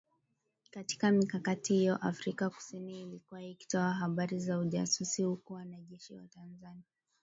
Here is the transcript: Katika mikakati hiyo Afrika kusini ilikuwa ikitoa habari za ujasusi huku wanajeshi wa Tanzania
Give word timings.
Katika 0.71 1.11
mikakati 1.11 1.73
hiyo 1.73 1.95
Afrika 1.95 2.49
kusini 2.49 3.01
ilikuwa 3.01 3.43
ikitoa 3.43 3.93
habari 3.93 4.39
za 4.39 4.59
ujasusi 4.59 5.23
huku 5.23 5.53
wanajeshi 5.53 6.13
wa 6.13 6.27
Tanzania 6.27 6.83